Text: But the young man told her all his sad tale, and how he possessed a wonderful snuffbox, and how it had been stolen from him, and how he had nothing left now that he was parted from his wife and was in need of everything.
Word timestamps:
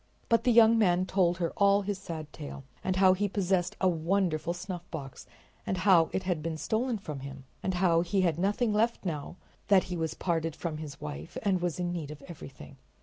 But 0.29 0.45
the 0.45 0.51
young 0.51 0.79
man 0.79 1.05
told 1.05 1.37
her 1.37 1.53
all 1.55 1.83
his 1.83 1.99
sad 1.99 2.33
tale, 2.33 2.63
and 2.83 2.95
how 2.95 3.13
he 3.13 3.29
possessed 3.29 3.75
a 3.79 3.87
wonderful 3.87 4.51
snuffbox, 4.51 5.27
and 5.63 5.77
how 5.77 6.09
it 6.11 6.23
had 6.23 6.41
been 6.41 6.57
stolen 6.57 6.97
from 6.97 7.19
him, 7.19 7.43
and 7.61 7.75
how 7.75 8.01
he 8.01 8.21
had 8.21 8.39
nothing 8.39 8.73
left 8.73 9.05
now 9.05 9.35
that 9.67 9.83
he 9.93 9.95
was 9.97 10.15
parted 10.15 10.55
from 10.55 10.77
his 10.77 10.99
wife 10.99 11.37
and 11.43 11.61
was 11.61 11.79
in 11.79 11.91
need 11.93 12.09
of 12.09 12.23
everything. 12.23 12.77